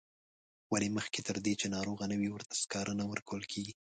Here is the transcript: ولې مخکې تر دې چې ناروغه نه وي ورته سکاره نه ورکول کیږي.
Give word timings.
ولې 0.71 0.87
مخکې 0.97 1.19
تر 1.27 1.37
دې 1.45 1.53
چې 1.61 1.67
ناروغه 1.75 2.05
نه 2.11 2.15
وي 2.19 2.29
ورته 2.31 2.53
سکاره 2.61 2.93
نه 3.01 3.05
ورکول 3.11 3.43
کیږي. 3.51 3.73